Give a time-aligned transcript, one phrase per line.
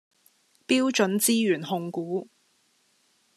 [0.65, 2.27] 標準資源控股